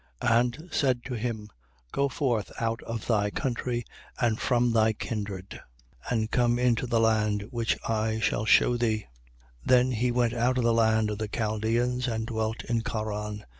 7:3. 0.23 0.35
And 0.39 0.69
said 0.71 1.03
to 1.03 1.13
him: 1.13 1.47
Go 1.91 2.09
forth 2.09 2.51
out 2.59 2.81
of 2.81 3.05
thy 3.05 3.29
country 3.29 3.85
and 4.19 4.39
from 4.39 4.73
thy 4.73 4.93
kindred: 4.93 5.61
and 6.09 6.31
come 6.31 6.57
into 6.57 6.87
the 6.87 6.99
land 6.99 7.43
which 7.51 7.77
I 7.87 8.19
shall 8.19 8.45
shew 8.45 8.79
thee. 8.79 9.01
7:4. 9.67 9.67
Then 9.67 9.91
he 9.91 10.09
went 10.11 10.33
out 10.33 10.57
of 10.57 10.63
the 10.63 10.73
land 10.73 11.11
of 11.11 11.19
the 11.19 11.27
Chaldeans 11.27 12.07
and 12.07 12.25
dwelt 12.25 12.63
in 12.63 12.81
Charan. 12.81 13.45